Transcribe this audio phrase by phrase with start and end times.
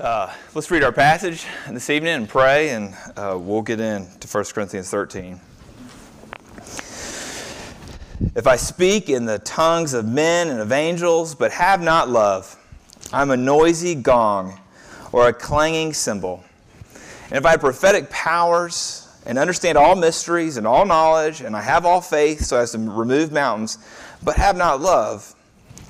[0.00, 4.44] Uh, let's read our passage this evening and pray, and uh, we'll get into 1
[4.46, 5.38] Corinthians 13.
[8.34, 12.56] If I speak in the tongues of men and of angels, but have not love,
[13.12, 14.58] I'm a noisy gong
[15.12, 16.42] or a clanging cymbal.
[17.26, 21.60] And if I have prophetic powers and understand all mysteries and all knowledge, and I
[21.60, 23.76] have all faith so as to remove mountains,
[24.24, 25.34] but have not love,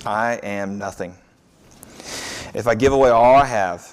[0.05, 1.15] I am nothing.
[2.53, 3.92] If I give away all I have,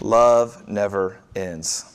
[0.00, 1.86] Love never ends.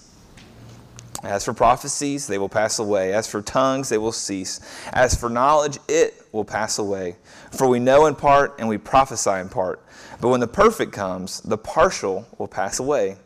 [1.23, 3.11] As for prophecies, they will pass away.
[3.13, 4.59] As for tongues, they will cease.
[4.93, 7.15] As for knowledge, it will pass away.
[7.51, 9.83] For we know in part and we prophesy in part.
[10.21, 13.17] But when the perfect comes, the partial will pass away.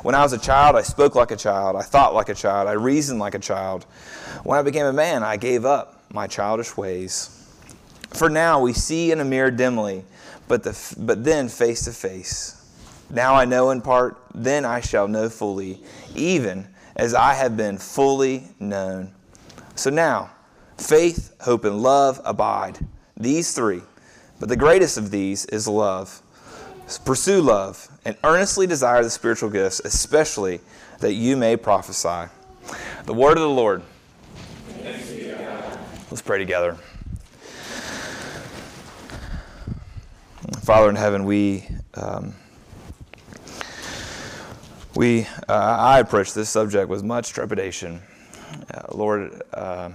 [0.00, 1.76] When I was a child, I spoke like a child.
[1.76, 2.68] I thought like a child.
[2.68, 3.84] I reasoned like a child.
[4.44, 7.32] When I became a man, I gave up my childish ways.
[8.14, 10.04] For now we see in a mirror dimly,
[10.48, 12.55] but, the, but then face to face.
[13.10, 15.80] Now I know in part, then I shall know fully,
[16.14, 19.12] even as I have been fully known.
[19.74, 20.30] So now,
[20.78, 22.78] faith, hope, and love abide.
[23.16, 23.82] These three.
[24.40, 26.20] But the greatest of these is love.
[27.04, 30.60] Pursue love and earnestly desire the spiritual gifts, especially
[31.00, 32.30] that you may prophesy.
[33.04, 33.82] The word of the Lord.
[36.10, 36.76] Let's pray together.
[40.62, 41.66] Father in heaven, we.
[41.94, 42.34] Um,
[44.96, 48.00] we, uh, I approach this subject with much trepidation.
[48.72, 49.90] Uh, Lord, uh,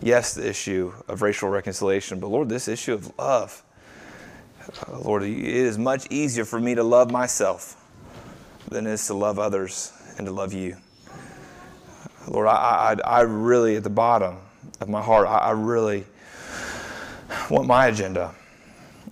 [0.00, 3.62] yes, the issue of racial reconciliation, but Lord, this issue of love.
[4.88, 7.76] Uh, Lord, it is much easier for me to love myself
[8.68, 10.76] than it is to love others and to love you.
[12.26, 14.38] Lord, I, I, I really, at the bottom
[14.80, 16.04] of my heart, I, I really
[17.48, 18.34] want my agenda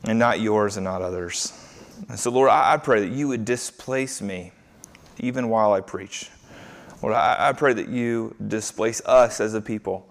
[0.05, 1.53] and not yours and not others.
[2.09, 4.51] And so, Lord, I, I pray that you would displace me
[5.21, 6.31] even while I preach.
[7.03, 10.09] Lord, I, I pray that you displace us as a people.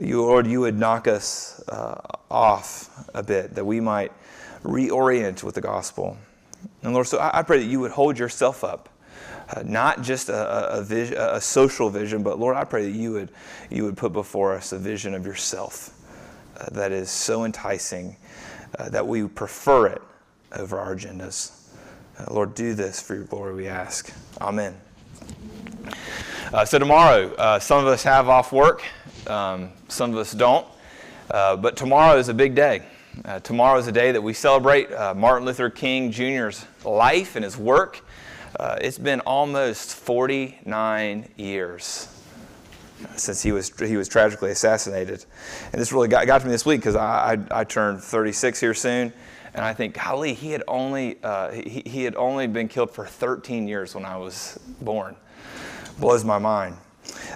[0.00, 2.00] You, Lord, you would knock us uh,
[2.30, 4.12] off a bit, that we might
[4.62, 6.16] reorient with the gospel.
[6.82, 8.88] And Lord, so I, I pray that you would hold yourself up.
[9.48, 13.12] Uh, not just a, a, vision, a social vision, but Lord, I pray that you
[13.12, 13.30] would,
[13.70, 15.90] you would put before us a vision of yourself
[16.58, 18.16] uh, that is so enticing
[18.78, 20.02] uh, that we prefer it
[20.52, 21.63] over our agendas.
[22.16, 24.12] Uh, Lord, do this for your glory, we ask.
[24.40, 24.76] Amen.
[26.52, 28.84] Uh, so, tomorrow, uh, some of us have off work,
[29.26, 30.64] um, some of us don't.
[31.28, 32.82] Uh, but tomorrow is a big day.
[33.24, 37.44] Uh, tomorrow is a day that we celebrate uh, Martin Luther King Jr.'s life and
[37.44, 38.04] his work.
[38.60, 42.08] it's been almost 49 years
[43.16, 45.24] since he was, he was tragically assassinated.
[45.72, 48.60] And this really got, got to me this week because I, I, I turned 36
[48.60, 49.12] here soon.
[49.54, 53.06] And I think, golly, he had only, uh, he, he had only been killed for
[53.06, 55.14] 13 years when I was born.
[55.98, 56.76] Blows my mind.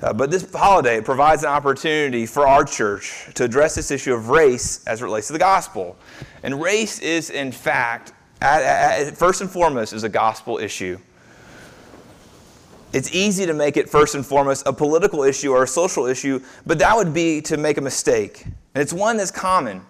[0.02, 4.30] Uh, but this holiday provides an opportunity for our church to address this issue of
[4.30, 5.96] race as it relates to the gospel.
[6.42, 10.98] And race is, in fact, at, at, first and foremost, is a gospel issue.
[12.92, 16.40] It's easy to make it first and foremost a political issue or a social issue,
[16.64, 18.44] but that would be to make a mistake.
[18.44, 19.82] And it's one that's common.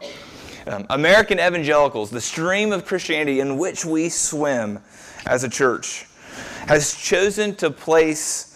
[0.69, 4.79] Um, American evangelicals, the stream of Christianity in which we swim
[5.25, 6.06] as a church,
[6.67, 8.55] has chosen to place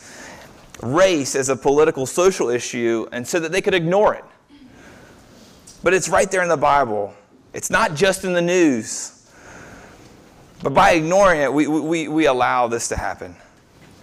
[0.83, 4.25] race as a political social issue and so that they could ignore it.
[5.83, 7.15] But it's right there in the Bible.
[7.55, 9.19] It's not just in the news.
[10.63, 13.35] But by ignoring it, we, we, we allow this to happen.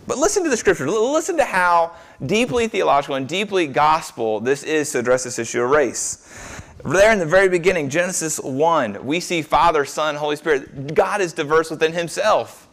[0.08, 0.90] But listen to the scripture.
[0.90, 1.94] Listen to how
[2.26, 6.59] deeply theological and deeply gospel this is to address this issue of race.
[6.86, 10.94] There in the very beginning, Genesis 1, we see Father, Son, Holy Spirit.
[10.96, 12.68] God is diverse within himself.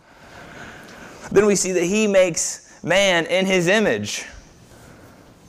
[1.33, 4.25] Then we see that he makes man in his image.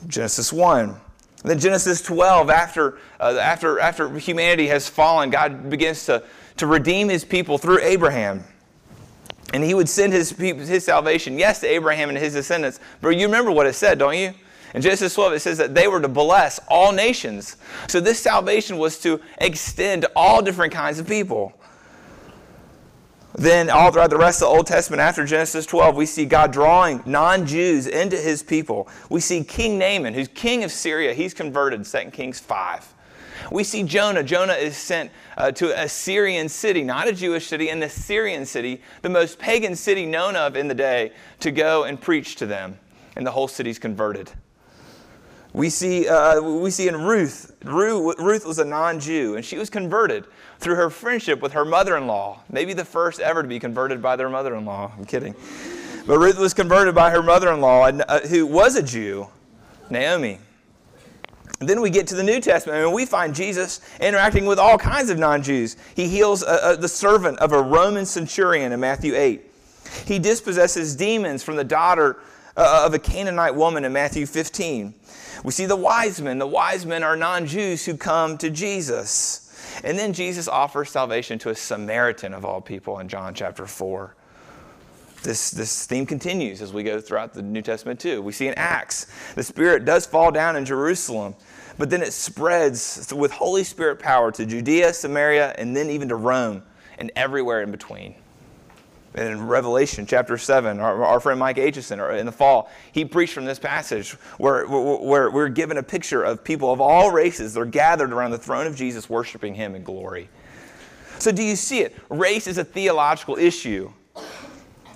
[0.08, 0.96] Genesis 1.
[1.44, 6.24] then Genesis 12, after, uh, after, after humanity has fallen, God begins to,
[6.58, 8.44] to redeem his people through Abraham.
[9.54, 12.80] And he would send his, his salvation, yes, to Abraham and his descendants.
[13.02, 14.34] But you remember what it said, don't you?
[14.78, 17.58] In Genesis 12, it says that they were to bless all nations.
[17.88, 21.60] So this salvation was to extend to all different kinds of people.
[23.34, 26.54] Then, all throughout the rest of the Old Testament, after Genesis 12, we see God
[26.54, 28.88] drawing non Jews into his people.
[29.10, 32.94] We see King Naaman, who's king of Syria, he's converted, 2 Kings 5.
[33.52, 34.22] We see Jonah.
[34.22, 38.46] Jonah is sent uh, to a Syrian city, not a Jewish city, in the Syrian
[38.46, 42.46] city, the most pagan city known of in the day, to go and preach to
[42.46, 42.78] them.
[43.16, 44.32] And the whole city's converted.
[45.58, 49.58] We see, uh, we see in Ruth, Ruth, Ruth was a non Jew, and she
[49.58, 50.26] was converted
[50.60, 52.42] through her friendship with her mother in law.
[52.48, 54.92] Maybe the first ever to be converted by their mother in law.
[54.96, 55.34] I'm kidding.
[56.06, 59.30] But Ruth was converted by her mother in law, uh, who was a Jew,
[59.90, 60.38] Naomi.
[61.58, 65.10] Then we get to the New Testament, and we find Jesus interacting with all kinds
[65.10, 65.76] of non Jews.
[65.96, 69.42] He heals a, a, the servant of a Roman centurion in Matthew 8.
[70.06, 72.18] He dispossesses demons from the daughter
[72.58, 74.94] uh, of a Canaanite woman in Matthew 15.
[75.44, 76.40] We see the wise men.
[76.40, 79.44] The wise men are non Jews who come to Jesus.
[79.84, 84.16] And then Jesus offers salvation to a Samaritan of all people in John chapter 4
[85.24, 88.22] this, this theme continues as we go throughout the New Testament too.
[88.22, 91.36] We see in Acts, the Spirit does fall down in Jerusalem,
[91.78, 96.16] but then it spreads with Holy Spirit power to Judea, Samaria, and then even to
[96.16, 96.64] Rome
[96.98, 98.16] and everywhere in between.
[99.18, 103.46] In Revelation chapter 7, our, our friend Mike Aitchison, in the fall, he preached from
[103.46, 107.56] this passage where, where we're given a picture of people of all races.
[107.56, 110.30] They're gathered around the throne of Jesus, worshiping him in glory.
[111.18, 111.96] So, do you see it?
[112.10, 113.92] Race is a theological issue.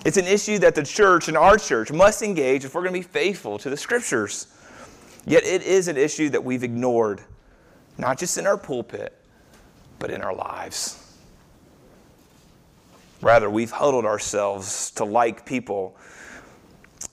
[0.04, 3.00] It's an issue that the church and our church must engage if we're going to
[3.00, 4.46] be faithful to the scriptures.
[5.26, 7.22] Yet it is an issue that we've ignored,
[7.98, 9.18] not just in our pulpit,
[9.98, 11.01] but in our lives.
[13.22, 15.96] Rather, we've huddled ourselves to like people.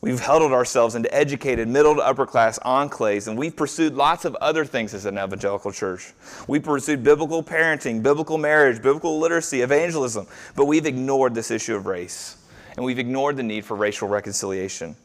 [0.01, 4.35] We've huddled ourselves into educated middle to upper class enclaves, and we've pursued lots of
[4.35, 6.13] other things as an evangelical church.
[6.47, 11.85] We pursued biblical parenting, biblical marriage, biblical literacy, evangelism, but we've ignored this issue of
[11.85, 12.37] race
[12.79, 14.95] and we've ignored the need for racial reconciliation.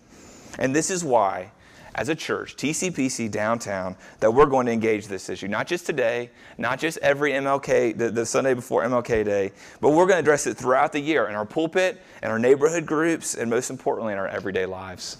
[0.60, 1.50] And this is why,
[1.94, 5.46] as a church, TCPC downtown, that we're going to engage this issue.
[5.46, 10.06] Not just today, not just every MLK, the, the Sunday before MLK Day, but we're
[10.06, 13.48] going to address it throughout the year in our pulpit, in our neighborhood groups, and
[13.48, 15.18] most importantly, in our everyday lives.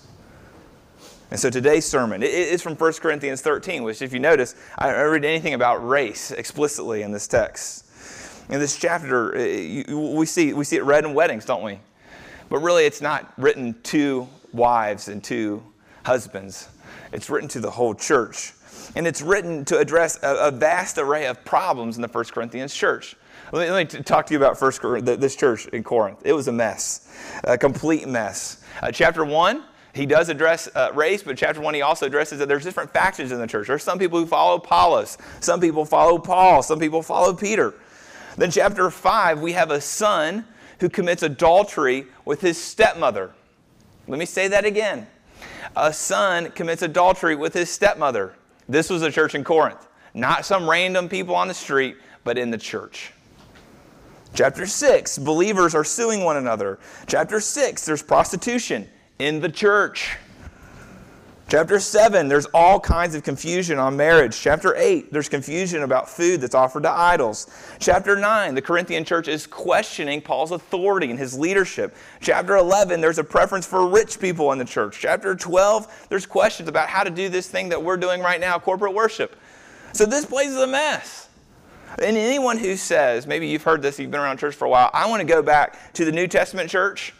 [1.30, 5.10] And so today's sermon is from 1 Corinthians 13, which, if you notice, I don't
[5.10, 7.86] read anything about race explicitly in this text.
[8.50, 11.78] In this chapter, we see, we see it read in weddings, don't we?
[12.50, 15.62] But really, it's not written to wives and to
[16.04, 16.68] husbands,
[17.12, 18.52] it's written to the whole church.
[18.96, 22.74] And it's written to address a, a vast array of problems in the First Corinthians
[22.74, 23.16] church.
[23.52, 26.22] Let me, let me talk to you about first, this church in Corinth.
[26.24, 27.12] It was a mess,
[27.44, 28.62] a complete mess.
[28.82, 29.62] Uh, chapter 1,
[29.94, 33.32] he does address uh, race, but chapter 1, he also addresses that there's different factions
[33.32, 33.68] in the church.
[33.68, 37.74] There's some people who follow Apollos, some people follow Paul, some people follow Peter.
[38.36, 40.44] Then, chapter 5, we have a son
[40.80, 43.30] who commits adultery with his stepmother.
[44.08, 45.06] Let me say that again.
[45.76, 48.34] A son commits adultery with his stepmother.
[48.68, 52.50] This was a church in Corinth, not some random people on the street, but in
[52.50, 53.12] the church.
[54.34, 56.78] Chapter 6, believers are suing one another.
[57.06, 58.88] Chapter 6, there's prostitution
[59.18, 60.16] in the church.
[61.46, 64.40] Chapter 7, there's all kinds of confusion on marriage.
[64.40, 67.48] Chapter 8, there's confusion about food that's offered to idols.
[67.78, 71.94] Chapter 9, the Corinthian church is questioning Paul's authority and his leadership.
[72.22, 74.98] Chapter 11, there's a preference for rich people in the church.
[74.98, 78.58] Chapter 12, there's questions about how to do this thing that we're doing right now,
[78.58, 79.36] corporate worship.
[79.92, 81.28] So this place is a mess.
[82.02, 84.90] And anyone who says, maybe you've heard this, you've been around church for a while,
[84.94, 87.12] I want to go back to the New Testament church,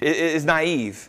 [0.00, 1.08] is naive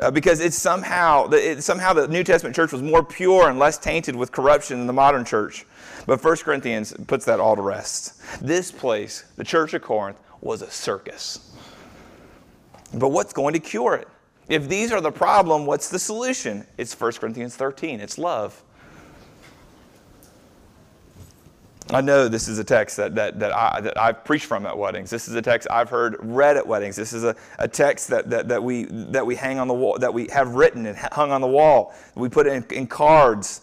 [0.00, 3.78] uh, because it's somehow, it, somehow the New Testament church was more pure and less
[3.78, 5.66] tainted with corruption than the modern church.
[6.06, 8.20] But 1 Corinthians puts that all to rest.
[8.40, 11.54] This place, the church of Corinth, was a circus.
[12.94, 14.08] But what's going to cure it?
[14.48, 16.66] If these are the problem, what's the solution?
[16.78, 18.00] It's 1 Corinthians 13.
[18.00, 18.62] It's love.
[21.90, 24.76] I know this is a text that, that, that, I, that I've preached from at
[24.76, 25.08] weddings.
[25.08, 26.96] This is a text I've heard read at weddings.
[26.96, 29.96] This is a, a text that, that, that, we, that we hang on the wall,
[29.98, 31.94] that we have written and hung on the wall.
[32.14, 33.62] We put it in, in cards.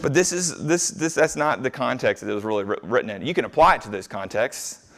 [0.00, 3.24] But this is, this, this, that's not the context that it was really written in.
[3.24, 4.88] You can apply it to those contexts.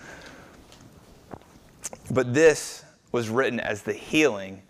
[2.11, 4.62] But this was written as the healing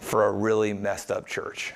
[0.00, 1.74] for a really messed up church.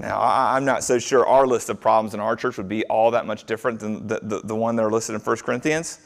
[0.00, 3.10] Now, I'm not so sure our list of problems in our church would be all
[3.10, 5.98] that much different than the, the, the one that are listed in 1 Corinthians.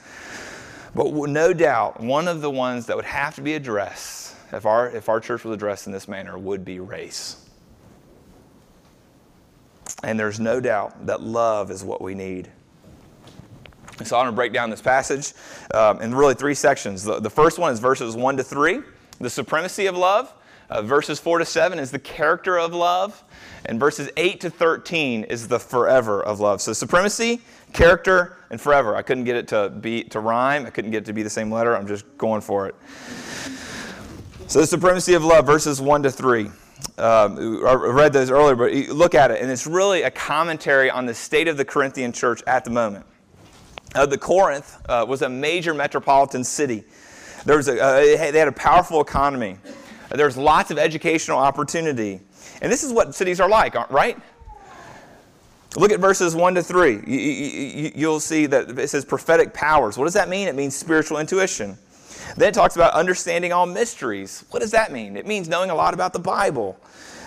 [0.96, 4.90] But no doubt, one of the ones that would have to be addressed if our,
[4.90, 7.48] if our church was addressed in this manner would be race.
[10.02, 12.50] And there's no doubt that love is what we need.
[14.02, 15.34] So I'm going to break down this passage
[15.72, 17.04] um, in really three sections.
[17.04, 18.80] The, the first one is verses 1 to 3,
[19.20, 20.34] the supremacy of love.
[20.68, 23.22] Uh, verses 4 to 7 is the character of love.
[23.66, 26.60] And verses 8 to 13 is the forever of love.
[26.60, 27.40] So supremacy,
[27.72, 28.94] character, and forever.
[28.94, 30.66] I couldn't get it to be to rhyme.
[30.66, 31.76] I couldn't get it to be the same letter.
[31.76, 32.74] I'm just going for it.
[34.46, 36.50] So the supremacy of love, verses 1 to 3.
[36.98, 41.06] Um, I read those earlier, but look at it, and it's really a commentary on
[41.06, 43.06] the state of the Corinthian church at the moment.
[43.94, 46.84] Uh, the Corinth uh, was a major metropolitan city.
[47.44, 49.56] There was a, uh, they had a powerful economy.
[50.10, 52.20] There's lots of educational opportunity.
[52.62, 54.18] And this is what cities are like, right?
[55.76, 57.92] Look at verses 1 to 3.
[57.96, 59.98] You, will see that it says prophetic powers.
[59.98, 60.46] What does that mean?
[60.46, 61.76] It means spiritual intuition.
[62.36, 64.44] Then it talks about understanding all mysteries.
[64.50, 65.16] What does that mean?
[65.16, 66.78] It means knowing a lot about the Bible.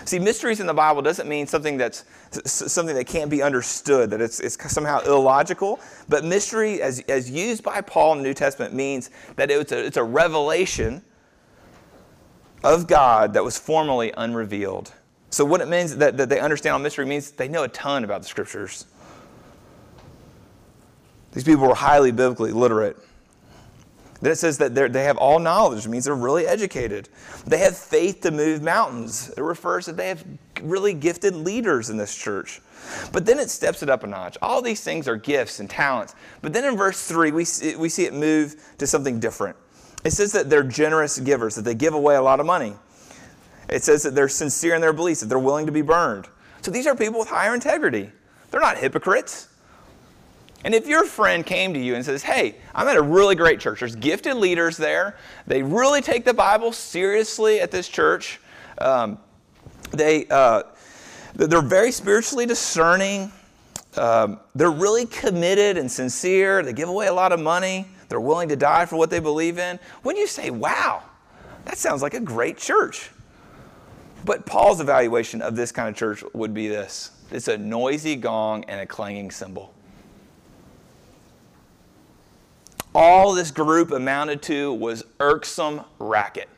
[0.04, 2.04] See, mysteries in the Bible doesn't mean something that's
[2.44, 5.80] something that can't be understood, that it's, it's somehow illogical.
[6.08, 9.84] But mystery, as, as used by Paul in the New Testament, means that it's a,
[9.84, 11.02] it's a revelation
[12.64, 14.92] of God that was formerly unrevealed.
[15.30, 18.04] So, what it means that, that they understand all mystery means they know a ton
[18.04, 18.86] about the scriptures.
[21.32, 22.96] These people were highly biblically literate.
[24.20, 27.08] Then it says that they have all knowledge, it means they're really educated.
[27.46, 29.30] They have faith to move mountains.
[29.36, 30.24] It refers that they have
[30.60, 32.60] really gifted leaders in this church.
[33.12, 34.36] But then it steps it up a notch.
[34.42, 36.16] All these things are gifts and talents.
[36.42, 39.56] But then in verse 3, we see, we see it move to something different.
[40.04, 42.74] It says that they're generous givers, that they give away a lot of money.
[43.68, 46.26] It says that they're sincere in their beliefs, that they're willing to be burned.
[46.62, 48.10] So these are people with higher integrity.
[48.50, 49.48] They're not hypocrites.
[50.64, 53.60] And if your friend came to you and says, Hey, I'm at a really great
[53.60, 58.40] church, there's gifted leaders there, they really take the Bible seriously at this church,
[58.78, 59.18] um,
[59.92, 60.64] they, uh,
[61.34, 63.30] they're very spiritually discerning,
[63.96, 68.48] um, they're really committed and sincere, they give away a lot of money, they're willing
[68.48, 69.78] to die for what they believe in.
[70.02, 71.04] When you say, Wow,
[71.66, 73.10] that sounds like a great church.
[74.28, 78.64] But Paul's evaluation of this kind of church would be this it's a noisy gong
[78.68, 79.74] and a clanging cymbal.
[82.98, 86.48] all this group amounted to was irksome racket.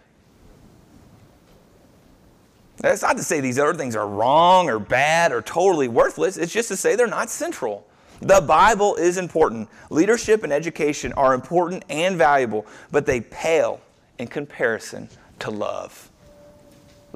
[2.79, 6.39] That's not to say these other things are wrong or bad or totally worthless.
[6.39, 7.87] It's just to say they're not central.
[8.21, 9.69] The Bible is important.
[9.91, 13.83] Leadership and education are important and valuable, but they pale
[14.19, 15.11] in comparison
[15.41, 16.10] to love.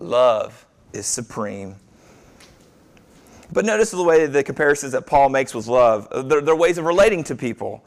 [0.05, 1.77] Love is supreme.
[3.53, 6.09] But notice the way the comparisons that Paul makes with love.
[6.29, 7.83] They're, they're ways of relating to people.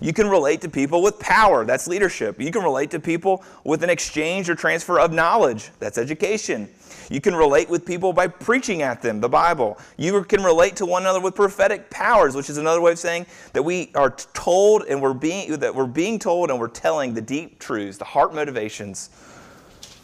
[0.00, 2.40] You can relate to people with power, that's leadership.
[2.40, 6.68] You can relate to people with an exchange or transfer of knowledge, that's education.
[7.08, 9.78] You can relate with people by preaching at them, the Bible.
[9.96, 13.26] You can relate to one another with prophetic powers, which is another way of saying
[13.52, 17.20] that we are told and we're being that we're being told and we're telling the
[17.20, 19.10] deep truths, the heart motivations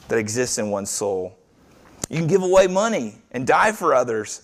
[0.09, 1.37] that exist in one's soul.
[2.09, 4.43] You can give away money and die for others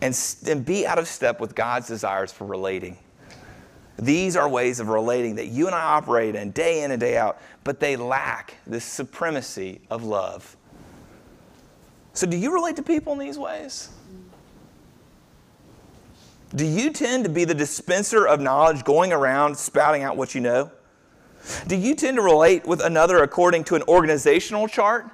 [0.00, 2.96] and, and be out of step with God's desires for relating.
[3.98, 7.18] These are ways of relating that you and I operate in day in and day
[7.18, 10.56] out, but they lack this supremacy of love.
[12.14, 13.90] So, do you relate to people in these ways?
[16.54, 20.40] Do you tend to be the dispenser of knowledge going around spouting out what you
[20.40, 20.70] know?
[21.66, 25.06] Do you tend to relate with another according to an organizational chart?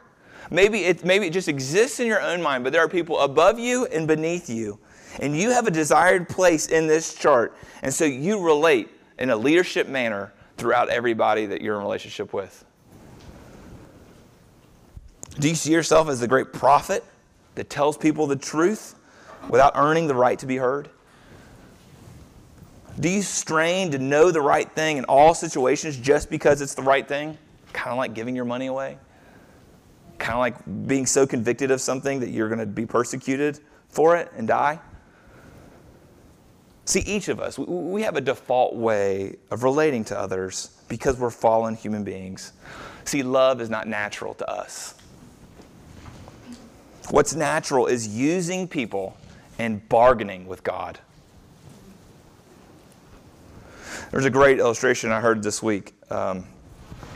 [0.51, 3.59] Maybe it, maybe it just exists in your own mind, but there are people above
[3.59, 4.79] you and beneath you.
[5.21, 7.57] And you have a desired place in this chart.
[7.83, 12.65] And so you relate in a leadership manner throughout everybody that you're in relationship with.
[15.39, 17.05] Do you see yourself as the great prophet
[17.57, 18.95] that tells people the truth
[19.49, 20.89] without earning the right to be heard?
[22.99, 26.83] Do you strain to know the right thing in all situations just because it's the
[26.83, 27.37] right thing?
[27.75, 28.97] Kind of like giving your money away?
[30.19, 34.17] Kind of like being so convicted of something that you're going to be persecuted for
[34.17, 34.81] it and die?
[36.85, 41.31] See, each of us, we have a default way of relating to others because we're
[41.31, 42.53] fallen human beings.
[43.05, 44.95] See, love is not natural to us.
[47.11, 49.17] What's natural is using people
[49.59, 50.99] and bargaining with God.
[54.11, 55.95] There's a great illustration I heard this week.
[56.11, 56.47] Um,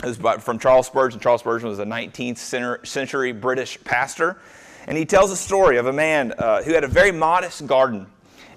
[0.03, 1.21] it was from Charles Spurgeon.
[1.21, 4.41] Charles Spurgeon was a 19th century British pastor.
[4.87, 8.07] And he tells a story of a man uh, who had a very modest garden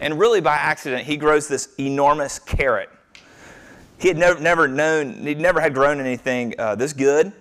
[0.04, 2.90] and really, by accident, he grows this enormous carrot.
[3.98, 7.32] He had never, never known, he never had grown anything uh, this good,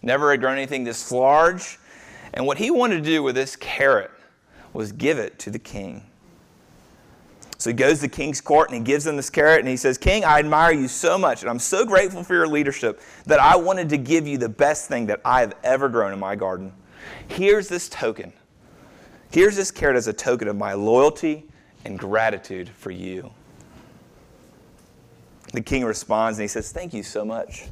[0.00, 1.78] never had grown anything this large.
[2.32, 4.10] And what he wanted to do with this carrot
[4.72, 6.04] was give it to the king.
[7.58, 9.76] So he goes to the King's court and he gives him this carrot and he
[9.76, 13.40] says, King, I admire you so much and I'm so grateful for your leadership that
[13.40, 16.36] I wanted to give you the best thing that I have ever grown in my
[16.36, 16.72] garden.
[17.28, 18.32] Here's this token.
[19.30, 21.44] Here's this carrot as a token of my loyalty
[21.84, 23.30] and gratitude for you.
[25.52, 27.64] The king responds and he says, Thank you so much.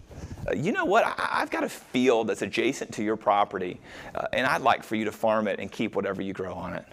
[0.49, 1.05] Uh, you know what?
[1.05, 3.81] I, have got a field that's adjacent to your property,
[4.15, 6.75] uh, and I'd like for you to farm it and keep whatever you grow on
[6.75, 6.87] it.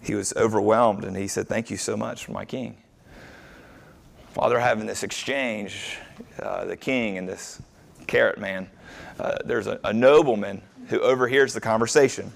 [0.00, 2.76] He was overwhelmed and he said, Thank you so much, my king.
[4.34, 5.98] While they're having this exchange,
[6.40, 7.60] uh, the king and this
[8.06, 8.70] carrot man,
[9.18, 12.32] uh, there's a, a nobleman who overhears the conversation.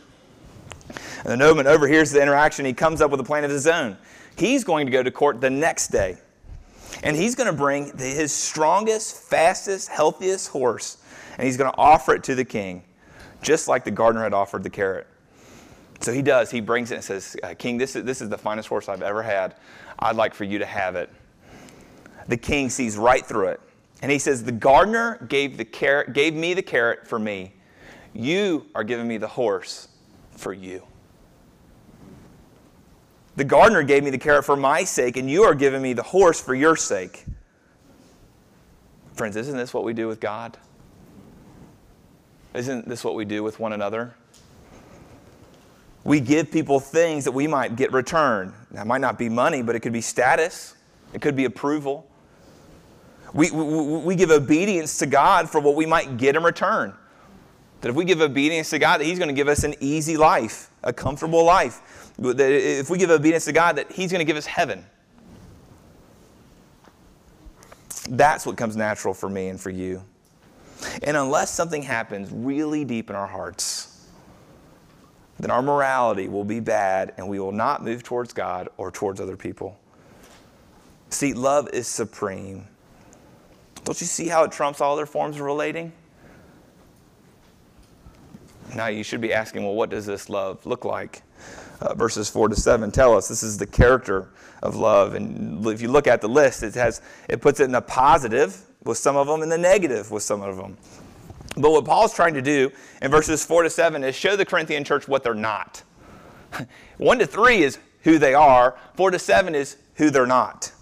[1.19, 2.65] And the nobleman overhears the interaction.
[2.65, 3.97] He comes up with a plan of his own.
[4.37, 6.19] He's going to go to court the next day.
[7.03, 10.99] And he's going to bring his strongest, fastest, healthiest horse,
[11.39, 12.83] and he's going to offer it to the king,
[13.41, 15.07] just like the gardener had offered the carrot.
[16.03, 16.51] So he does.
[16.51, 19.03] He brings it and says, uh, King, this is, this is the finest horse I've
[19.03, 19.55] ever had.
[20.01, 21.09] I'd like for you to have it.
[22.27, 23.61] The king sees right through it.
[24.03, 27.55] And he says, The gardener gave, the carrot, gave me the carrot for me.
[28.15, 29.89] You are giving me the horse
[30.33, 30.83] for you.
[33.37, 36.03] The gardener gave me the carrot for my sake, and you are giving me the
[36.03, 37.25] horse for your sake.
[39.15, 40.59] Friends, isn't this what we do with God?
[42.55, 44.15] Isn't this what we do with one another?
[46.05, 48.53] We give people things that we might get returned.
[48.73, 50.75] That might not be money, but it could be status,
[51.13, 52.07] it could be approval.
[53.35, 56.93] We, we, we give obedience to God for what we might get in return.
[57.81, 60.17] That if we give obedience to God, that He's going to give us an easy
[60.17, 62.13] life, a comfortable life.
[62.19, 64.85] That if we give obedience to God, that He's going to give us heaven.
[68.09, 70.03] That's what comes natural for me and for you.
[71.03, 73.92] And unless something happens really deep in our hearts,
[75.43, 79.21] then our morality will be bad and we will not move towards God or towards
[79.21, 79.77] other people.
[81.11, 82.65] See, love is supreme.
[83.85, 85.93] Don't you see how it trumps all other forms of relating?
[88.77, 91.23] Now you should be asking, well, what does this love look like?
[91.81, 94.31] Uh, verses 4 to 7 tell us this is the character
[94.63, 95.15] of love.
[95.15, 98.65] And if you look at the list, it, has, it puts it in the positive
[98.85, 100.79] with some of them and the negative with some of them.
[101.57, 104.85] But what Paul's trying to do in verses 4 to 7 is show the Corinthian
[104.85, 105.83] church what they're not.
[106.99, 110.73] 1 to 3 is who they are, 4 to 7 is who they're not.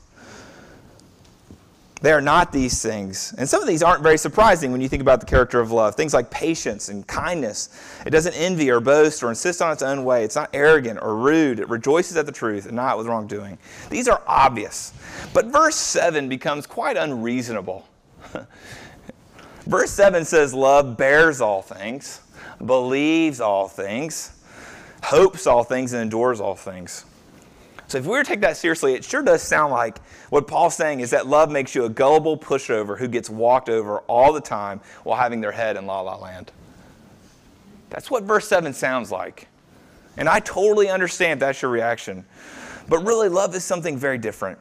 [2.02, 3.34] They are not these things.
[3.36, 5.96] And some of these aren't very surprising when you think about the character of love.
[5.96, 7.68] Things like patience and kindness.
[8.06, 10.24] It doesn't envy or boast or insist on its own way.
[10.24, 11.60] It's not arrogant or rude.
[11.60, 13.58] It rejoices at the truth and not with wrongdoing.
[13.90, 14.94] These are obvious.
[15.34, 17.86] But verse 7 becomes quite unreasonable.
[19.66, 22.20] verse 7 says, Love bears all things,
[22.64, 24.32] believes all things,
[25.02, 27.04] hopes all things, and endures all things.
[27.90, 30.76] So if we were to take that seriously, it sure does sound like what Paul's
[30.76, 34.40] saying is that love makes you a gullible pushover who gets walked over all the
[34.40, 36.52] time while having their head in la la land.
[37.88, 39.48] That's what verse 7 sounds like.
[40.16, 42.24] And I totally understand that's your reaction.
[42.88, 44.58] But really, love is something very different.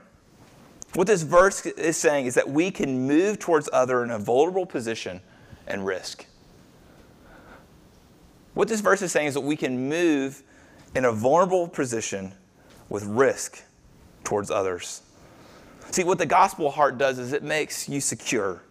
[0.95, 4.65] What this verse is saying is that we can move towards other in a vulnerable
[4.65, 5.21] position
[5.67, 6.25] and risk.
[8.55, 10.41] What this verse is saying is that we can move
[10.95, 12.33] in a vulnerable position
[12.89, 13.63] with risk
[14.23, 15.03] towards others.
[15.91, 18.63] See, what the gospel heart does is it makes you secure.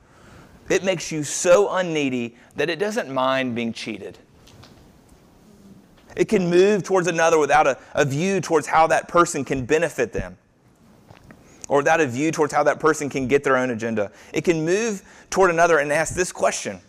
[0.68, 4.18] It makes you so unneedy that it doesn't mind being cheated.
[6.16, 10.12] It can move towards another without a, a view towards how that person can benefit
[10.12, 10.36] them
[11.68, 14.10] or without a view towards how that person can get their own agenda.
[14.32, 16.80] It can move toward another and ask this question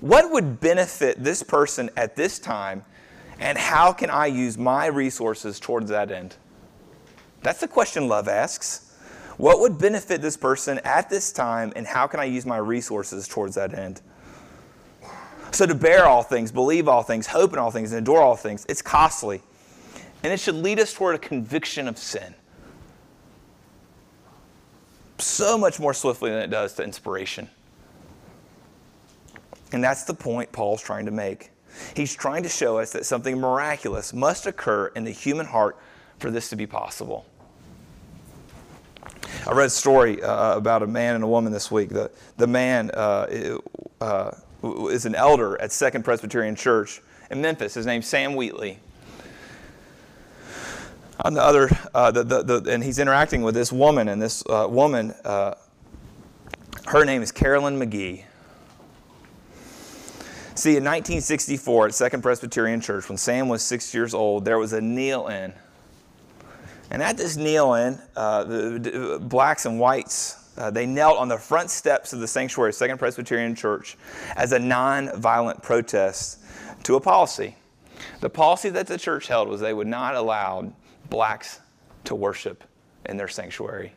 [0.00, 2.84] What would benefit this person at this time,
[3.38, 6.36] and how can I use my resources towards that end?
[7.42, 8.80] That's the question love asks.
[9.36, 13.26] What would benefit this person at this time, and how can I use my resources
[13.26, 14.00] towards that end?
[15.50, 18.36] So, to bear all things, believe all things, hope in all things, and endure all
[18.36, 19.40] things, it's costly.
[20.22, 22.34] And it should lead us toward a conviction of sin.
[25.18, 27.48] So much more swiftly than it does to inspiration.
[29.72, 31.50] And that's the point Paul's trying to make.
[31.96, 35.76] He's trying to show us that something miraculous must occur in the human heart
[36.18, 37.26] for this to be possible.
[39.46, 41.90] I read a story uh, about a man and a woman this week.
[41.90, 43.58] The, the man uh,
[44.00, 44.30] uh,
[44.62, 47.74] is an elder at Second Presbyterian Church in Memphis.
[47.74, 48.78] His name's Sam Wheatley.
[51.24, 54.44] On the other, uh, the, the, the, and he's interacting with this woman, and this
[54.46, 55.54] uh, woman, uh,
[56.84, 58.24] her name is Carolyn McGee.
[60.54, 64.74] See, in 1964 at Second Presbyterian Church, when Sam was six years old, there was
[64.74, 65.54] a kneel in
[66.90, 71.28] And at this kneel in, uh, the, the blacks and whites uh, they knelt on
[71.28, 73.96] the front steps of the sanctuary of Second Presbyterian Church
[74.36, 76.38] as a non-violent protest
[76.84, 77.56] to a policy.
[78.20, 80.72] The policy that the church held was they would not allow
[81.10, 81.60] blacks
[82.04, 82.64] to worship
[83.06, 83.92] in their sanctuary.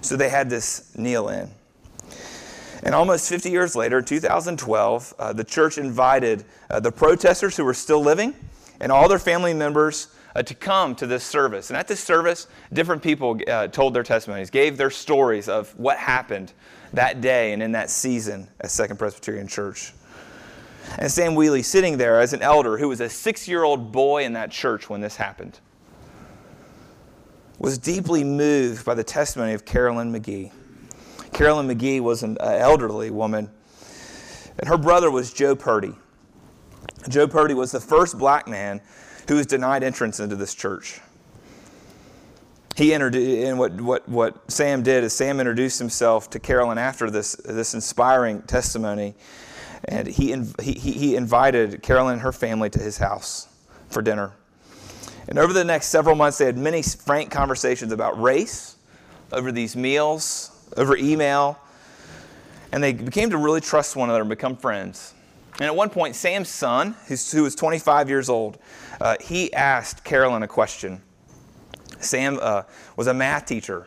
[0.00, 1.50] So they had this kneel in.
[2.82, 7.74] And almost 50 years later, 2012, uh, the church invited uh, the protesters who were
[7.74, 8.34] still living
[8.80, 11.70] and all their family members uh, to come to this service.
[11.70, 15.98] And at this service, different people uh, told their testimonies, gave their stories of what
[15.98, 16.52] happened
[16.92, 19.92] that day and in that season at Second Presbyterian Church.
[20.98, 24.24] And Sam Wheely, sitting there as an elder who was a six year old boy
[24.24, 25.60] in that church when this happened,
[27.62, 30.50] was deeply moved by the testimony of Carolyn McGee.
[31.32, 33.48] Carolyn McGee was an elderly woman,
[34.58, 35.94] and her brother was Joe Purdy.
[37.08, 38.80] Joe Purdy was the first black man
[39.28, 41.00] who was denied entrance into this church.
[42.74, 47.10] He entered and what, what, what Sam did is Sam introduced himself to Carolyn after
[47.10, 49.14] this, this inspiring testimony.
[49.84, 53.46] And he, he, he invited Carolyn and her family to his house
[53.88, 54.32] for dinner.
[55.28, 58.76] And over the next several months, they had many frank conversations about race
[59.30, 61.58] over these meals, over email.
[62.72, 65.14] And they became to really trust one another and become friends.
[65.54, 68.58] And at one point, Sam's son, who was 25 years old,
[69.00, 71.02] uh, he asked Carolyn a question.
[72.00, 72.62] Sam uh,
[72.96, 73.86] was a math teacher.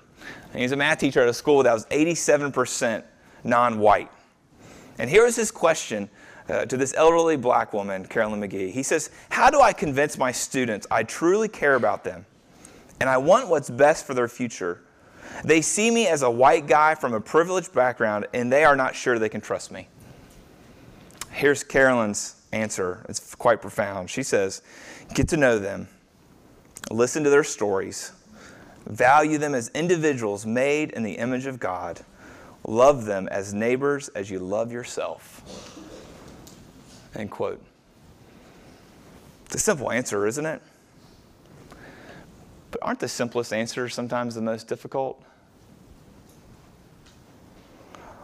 [0.52, 3.04] And he was a math teacher at a school that was 87%
[3.44, 4.10] non white.
[4.98, 6.10] And here was his question
[6.50, 8.72] uh, to this elderly black woman, Carolyn McGee.
[8.72, 12.26] He says, How do I convince my students I truly care about them
[13.00, 14.82] and I want what's best for their future?
[15.44, 18.96] They see me as a white guy from a privileged background and they are not
[18.96, 19.88] sure they can trust me.
[21.32, 23.06] Here's Carolyn's answer.
[23.10, 24.10] It's quite profound.
[24.10, 24.62] She says,
[25.14, 25.88] Get to know them,
[26.90, 28.12] listen to their stories,
[28.86, 32.02] value them as individuals made in the image of God,
[32.66, 35.82] love them as neighbors as you love yourself.
[37.16, 37.64] End quote.
[39.46, 40.62] It's a simple answer, isn't it?
[42.72, 45.24] But aren't the simplest answers sometimes the most difficult?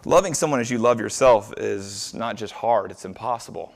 [0.04, 3.74] Loving someone as you love yourself is not just hard, it's impossible.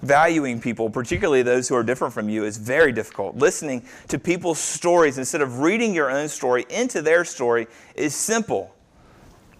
[0.00, 3.36] Valuing people, particularly those who are different from you, is very difficult.
[3.36, 8.74] Listening to people's stories instead of reading your own story into their story is simple,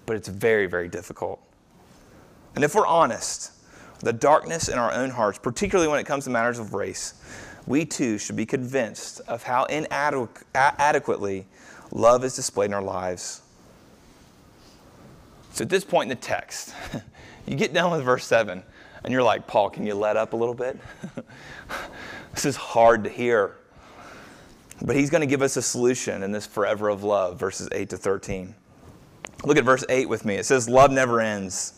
[0.07, 1.41] but it's very, very difficult.
[2.55, 3.53] And if we're honest,
[4.01, 7.15] the darkness in our own hearts, particularly when it comes to matters of race,
[7.67, 11.47] we too should be convinced of how inadequately
[11.93, 13.43] love is displayed in our lives.
[15.53, 16.75] So at this point in the text,
[17.47, 18.62] you get down with verse 7,
[19.05, 20.79] and you're like, Paul, can you let up a little bit?
[22.35, 23.57] this is hard to hear.
[24.81, 27.91] But he's going to give us a solution in this forever of love, verses 8
[27.91, 28.55] to 13.
[29.45, 30.37] Look at verse 8 with me.
[30.37, 31.75] It says, Love never ends.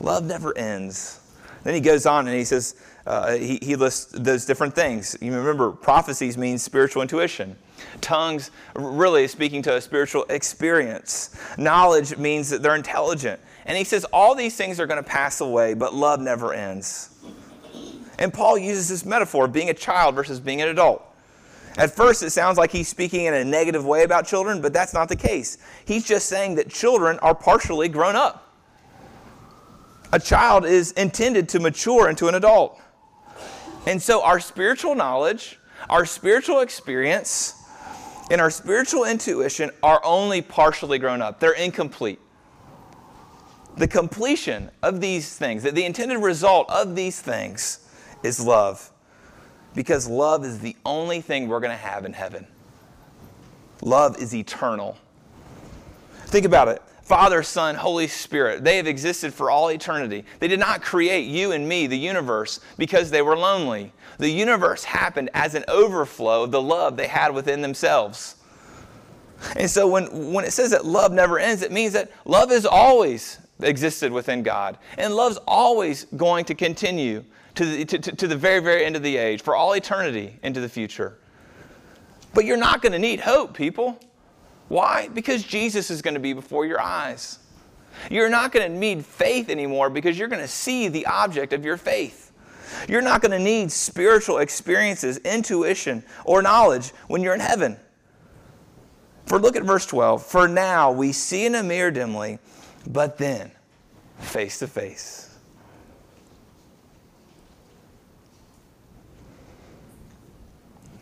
[0.00, 1.20] Love never ends.
[1.62, 2.74] Then he goes on and he says,
[3.06, 5.16] uh, he, he lists those different things.
[5.20, 7.56] You remember, prophecies means spiritual intuition.
[8.00, 11.36] Tongues really speaking to a spiritual experience.
[11.58, 13.40] Knowledge means that they're intelligent.
[13.66, 17.10] And he says all these things are going to pass away, but love never ends.
[18.18, 21.02] And Paul uses this metaphor of being a child versus being an adult.
[21.78, 24.92] At first, it sounds like he's speaking in a negative way about children, but that's
[24.92, 25.58] not the case.
[25.84, 28.49] He's just saying that children are partially grown up.
[30.12, 32.80] A child is intended to mature into an adult.
[33.86, 37.54] And so, our spiritual knowledge, our spiritual experience,
[38.30, 42.20] and our spiritual intuition are only partially grown up, they're incomplete.
[43.76, 47.88] The completion of these things, the intended result of these things,
[48.22, 48.90] is love.
[49.74, 52.46] Because love is the only thing we're going to have in heaven.
[53.82, 54.98] Love is eternal.
[56.26, 56.82] Think about it.
[57.10, 60.24] Father, Son, Holy Spirit, they have existed for all eternity.
[60.38, 63.92] They did not create you and me, the universe, because they were lonely.
[64.18, 68.36] The universe happened as an overflow of the love they had within themselves.
[69.56, 72.64] And so when, when it says that love never ends, it means that love has
[72.64, 74.78] always existed within God.
[74.96, 77.24] And love's always going to continue
[77.56, 80.60] to the, to, to the very, very end of the age, for all eternity into
[80.60, 81.18] the future.
[82.34, 83.98] But you're not going to need hope, people.
[84.70, 85.08] Why?
[85.08, 87.40] Because Jesus is going to be before your eyes.
[88.08, 91.64] You're not going to need faith anymore because you're going to see the object of
[91.64, 92.30] your faith.
[92.88, 97.78] You're not going to need spiritual experiences, intuition, or knowledge when you're in heaven.
[99.26, 100.24] For look at verse 12.
[100.24, 102.38] For now we see in a mirror dimly,
[102.86, 103.50] but then
[104.20, 105.29] face to face.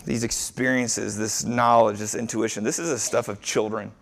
[0.08, 2.64] These experiences, this knowledge, this intuition.
[2.64, 3.92] This is the stuff of children.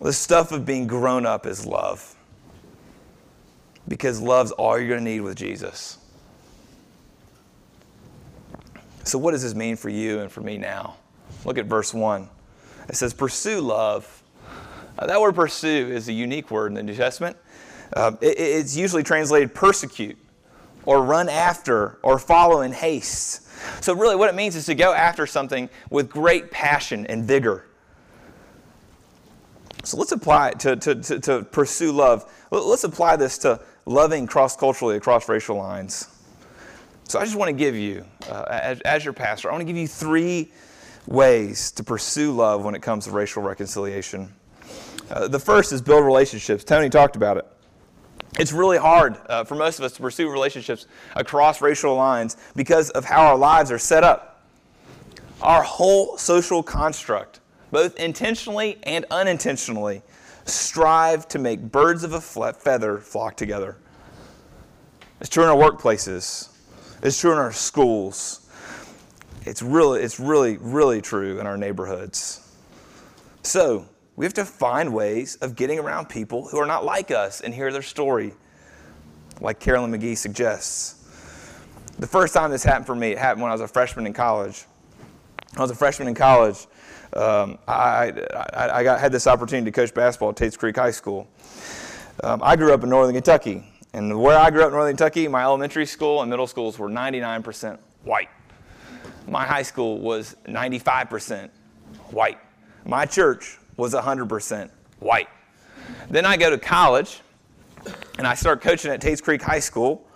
[0.00, 2.16] The stuff of being grown up is love.
[3.86, 5.98] Because love's all you're going to need with Jesus.
[9.04, 10.96] So, what does this mean for you and for me now?
[11.44, 12.28] Look at verse 1.
[12.88, 14.24] It says, Pursue love.
[14.98, 17.36] Uh, that word pursue is a unique word in the New Testament.
[17.92, 20.18] Uh, it, it's usually translated persecute
[20.84, 23.45] or run after or follow in haste.
[23.80, 27.66] So, really, what it means is to go after something with great passion and vigor.
[29.84, 32.32] So, let's apply it to, to, to, to pursue love.
[32.50, 36.08] Let's apply this to loving cross culturally across racial lines.
[37.04, 39.66] So, I just want to give you, uh, as, as your pastor, I want to
[39.66, 40.52] give you three
[41.06, 44.34] ways to pursue love when it comes to racial reconciliation.
[45.10, 46.64] Uh, the first is build relationships.
[46.64, 47.46] Tony talked about it.
[48.38, 52.90] It's really hard uh, for most of us to pursue relationships across racial lines because
[52.90, 54.44] of how our lives are set up.
[55.40, 60.02] Our whole social construct, both intentionally and unintentionally,
[60.44, 63.76] strive to make birds of a feather flock together.
[65.20, 66.50] It's true in our workplaces.
[67.02, 68.48] It's true in our schools.
[69.44, 72.42] It's really, it's really, really true in our neighborhoods.
[73.42, 77.42] So, we have to find ways of getting around people who are not like us
[77.42, 78.32] and hear their story,
[79.40, 80.94] like Carolyn McGee suggests.
[81.98, 84.14] The first time this happened for me, it happened when I was a freshman in
[84.14, 84.64] college.
[85.56, 86.66] I was a freshman in college.
[87.12, 88.12] Um, I,
[88.54, 91.28] I, I got, had this opportunity to coach basketball at Tates Creek High School.
[92.24, 93.64] Um, I grew up in northern Kentucky.
[93.92, 96.88] And where I grew up in northern Kentucky, my elementary school and middle schools were
[96.88, 98.28] 99% white.
[99.28, 101.50] My high school was 95%
[102.10, 102.38] white.
[102.84, 105.28] My church was 100% white.
[106.08, 107.20] Then I go to college
[108.18, 110.06] and I start coaching at Tates Creek High School,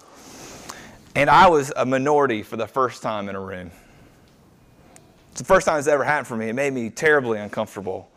[1.15, 3.71] and I was a minority for the first time in a room.
[5.33, 6.49] It's the first time it's ever happened for me.
[6.49, 8.11] It made me terribly uncomfortable.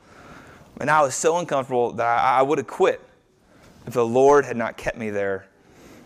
[0.79, 3.01] And I was so uncomfortable that I, I would have quit
[3.85, 5.47] if the Lord had not kept me there.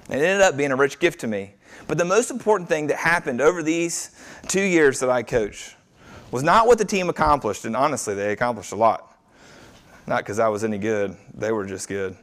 [0.10, 1.54] It ended up being a rich gift to me.
[1.88, 4.12] But the most important thing that happened over these
[4.48, 5.76] two years that I coached
[6.32, 9.17] was not what the team accomplished, and honestly, they accomplished a lot.
[10.08, 12.16] Not because I was any good, they were just good.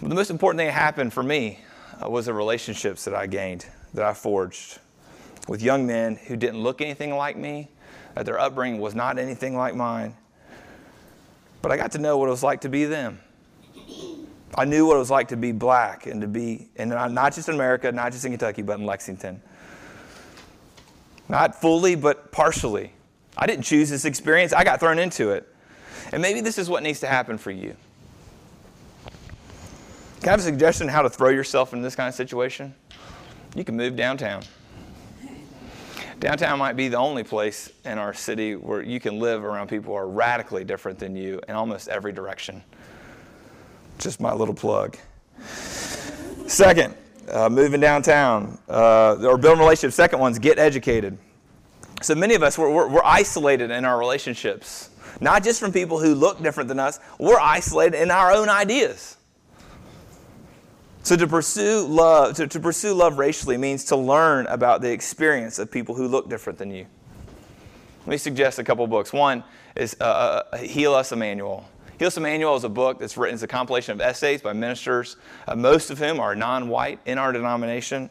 [0.00, 1.60] But the most important thing that happened for me
[2.04, 4.80] uh, was the relationships that I gained, that I forged
[5.46, 7.68] with young men who didn't look anything like me,
[8.14, 10.16] that their upbringing was not anything like mine.
[11.62, 13.20] But I got to know what it was like to be them.
[14.54, 17.48] I knew what it was like to be black and to be, and not just
[17.48, 19.40] in America, not just in Kentucky, but in Lexington.
[21.28, 22.92] Not fully, but partially.
[23.36, 25.52] I didn't choose this experience, I got thrown into it.
[26.12, 27.76] And maybe this is what needs to happen for you.
[30.20, 32.74] Can I have a suggestion how to throw yourself in this kind of situation?
[33.54, 34.42] You can move downtown.
[36.18, 39.92] Downtown might be the only place in our city where you can live around people
[39.92, 42.62] who are radically different than you in almost every direction.
[43.98, 44.96] Just my little plug.
[46.46, 46.94] Second,
[47.30, 49.94] uh, moving downtown uh, or building relationships.
[49.94, 51.18] Second one's get educated.
[52.02, 55.98] So many of us, we're, we're, we're, isolated in our relationships, not just from people
[55.98, 59.16] who look different than us, we're isolated in our own ideas.
[61.02, 65.58] So to pursue love, to, to pursue love racially means to learn about the experience
[65.58, 66.86] of people who look different than you.
[68.00, 69.12] Let me suggest a couple books.
[69.12, 69.42] One
[69.74, 71.66] is uh, uh Heal Us Emmanuel.
[71.98, 75.16] Heal Us Emmanuel is a book that's written as a compilation of essays by ministers,
[75.48, 78.10] uh, most of whom are non-white in our denomination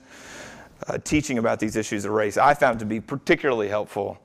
[0.87, 2.37] uh, teaching about these issues of race.
[2.37, 4.19] I found to be particularly helpful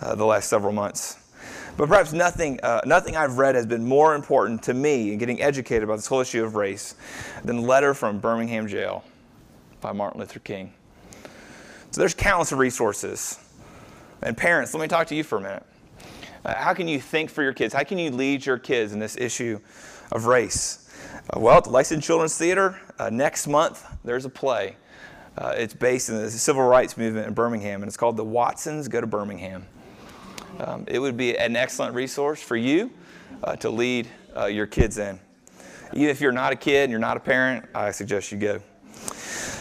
[0.00, 1.18] uh, the last several months.
[1.76, 5.40] But perhaps nothing, uh, nothing I've read has been more important to me in getting
[5.40, 6.94] educated about this whole issue of race
[7.44, 9.04] than the Letter from Birmingham Jail
[9.80, 10.72] by Martin Luther King.
[11.90, 13.38] So there's countless resources.
[14.22, 15.66] And parents, let me talk to you for a minute.
[16.44, 17.72] Uh, how can you think for your kids?
[17.72, 19.58] How can you lead your kids in this issue
[20.10, 20.88] of race?
[21.30, 24.76] Uh, well, at the Lexington Children's Theater, uh, next month, there's a play
[25.38, 28.88] uh, it's based in the civil rights movement in Birmingham, and it's called The Watsons
[28.88, 29.66] Go to Birmingham.
[30.58, 32.90] Um, it would be an excellent resource for you
[33.42, 35.18] uh, to lead uh, your kids in.
[35.94, 38.60] Even if you're not a kid and you're not a parent, I suggest you go.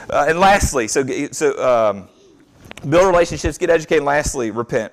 [0.09, 2.09] Uh, and lastly, so, so um,
[2.89, 4.91] build relationships, get educated, and lastly, repent.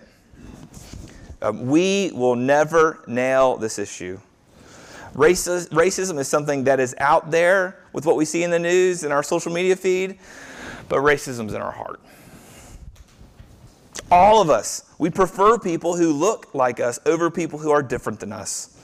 [1.42, 4.18] Um, we will never nail this issue.
[5.14, 9.12] racism is something that is out there with what we see in the news and
[9.12, 10.18] our social media feed,
[10.88, 12.00] but racism's in our heart.
[14.10, 18.20] All of us, we prefer people who look like us over people who are different
[18.20, 18.74] than us.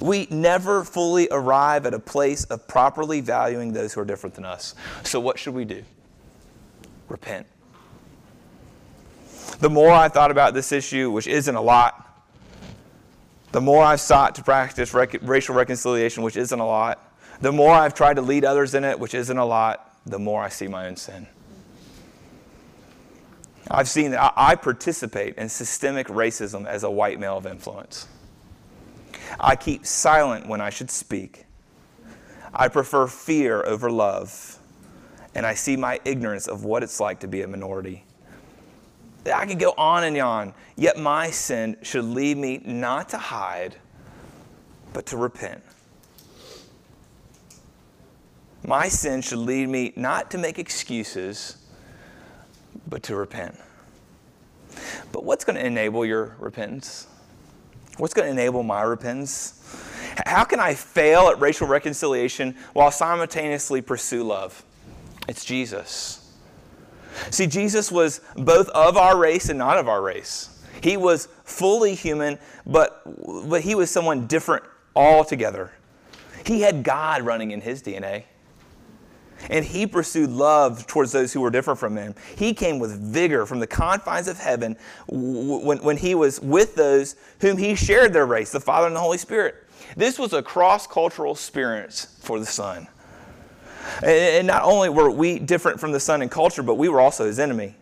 [0.00, 4.44] We never fully arrive at a place of properly valuing those who are different than
[4.44, 4.74] us.
[5.04, 5.84] So, what should we do?
[7.08, 7.46] repent.
[9.60, 12.02] The more I thought about this issue, which isn't a lot,
[13.52, 17.72] the more I've sought to practice rec- racial reconciliation, which isn't a lot, the more
[17.72, 20.68] I've tried to lead others in it, which isn't a lot, the more I see
[20.68, 21.26] my own sin.
[23.68, 28.06] I've seen that I participate in systemic racism as a white male of influence.
[29.40, 31.46] I keep silent when I should speak.
[32.54, 34.58] I prefer fear over love.
[35.34, 38.04] And I see my ignorance of what it's like to be a minority.
[39.34, 43.76] I could go on and on, yet my sin should lead me not to hide,
[44.92, 45.62] but to repent.
[48.66, 51.56] My sin should lead me not to make excuses,
[52.88, 53.54] but to repent.
[55.12, 57.06] But what's going to enable your repentance?
[57.98, 59.62] What's going to enable my repentance?
[60.26, 64.64] How can I fail at racial reconciliation while simultaneously pursue love?
[65.28, 66.36] It's Jesus.
[67.30, 70.60] See, Jesus was both of our race and not of our race.
[70.82, 73.02] He was fully human, but,
[73.48, 74.64] but he was someone different
[74.96, 75.70] altogether.
[76.44, 78.24] He had God running in his DNA.
[79.50, 82.14] And he pursued love towards those who were different from him.
[82.36, 84.76] He came with vigor from the confines of heaven
[85.08, 89.00] when, when he was with those whom he shared their race, the Father and the
[89.00, 89.54] Holy Spirit.
[89.96, 92.88] This was a cross cultural experience for the Son.
[94.02, 97.26] And not only were we different from the Son in culture, but we were also
[97.26, 97.76] his enemy.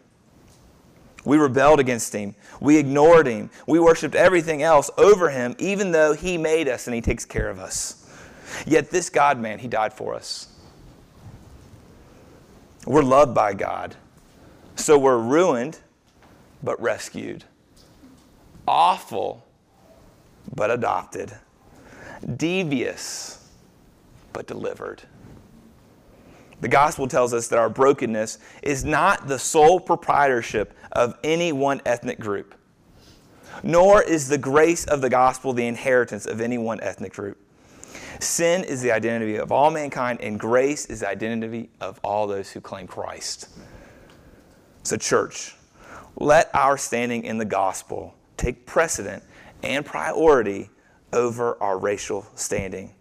[1.24, 2.34] We rebelled against him.
[2.60, 3.50] We ignored him.
[3.66, 7.48] We worshiped everything else over him, even though he made us and he takes care
[7.48, 8.00] of us.
[8.66, 10.53] Yet this God man, he died for us.
[12.86, 13.96] We're loved by God.
[14.76, 15.78] So we're ruined,
[16.62, 17.44] but rescued.
[18.66, 19.46] Awful,
[20.54, 21.32] but adopted.
[22.36, 23.48] Devious,
[24.32, 25.02] but delivered.
[26.60, 31.82] The gospel tells us that our brokenness is not the sole proprietorship of any one
[31.84, 32.54] ethnic group,
[33.62, 37.38] nor is the grace of the gospel the inheritance of any one ethnic group.
[38.20, 42.50] Sin is the identity of all mankind, and grace is the identity of all those
[42.50, 43.48] who claim Christ.
[44.82, 45.54] So, church,
[46.16, 49.22] let our standing in the gospel take precedent
[49.62, 50.70] and priority
[51.12, 52.92] over our racial standing.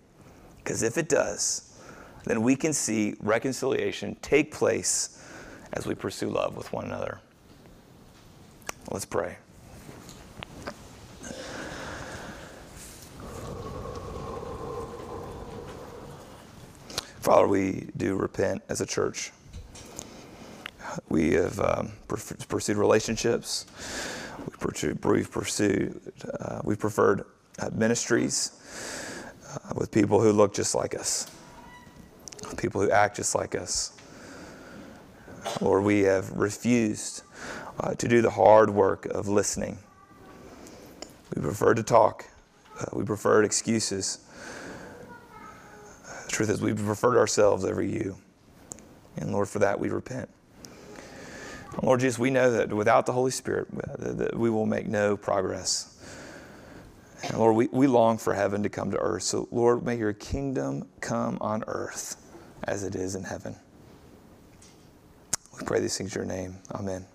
[0.58, 1.78] Because if it does,
[2.24, 5.22] then we can see reconciliation take place
[5.74, 7.20] as we pursue love with one another.
[8.92, 9.38] Let's pray.
[17.24, 19.32] Father, we do repent as a church.
[21.08, 23.66] We have um, pursued relationships.
[24.40, 26.02] We've pursued, we've, pursued,
[26.38, 27.24] uh, we've preferred
[27.60, 28.52] uh, ministries
[29.48, 31.32] uh, with people who look just like us,
[32.58, 33.94] people who act just like us.
[35.62, 37.24] Lord, we have refused
[37.80, 39.78] uh, to do the hard work of listening.
[41.34, 42.26] We prefer to talk.
[42.78, 44.20] Uh, we preferred excuses
[46.34, 48.18] truth is, we've preferred ourselves over you.
[49.16, 50.30] And Lord, for that we repent.
[51.82, 55.18] Lord Jesus, we know that without the Holy Spirit, uh, that we will make no
[55.18, 55.90] progress.
[57.24, 59.24] And Lord, we, we long for heaven to come to earth.
[59.24, 62.18] So, Lord, may your kingdom come on earth
[62.64, 63.56] as it is in heaven.
[65.58, 66.58] We pray these things in your name.
[66.72, 67.06] Amen.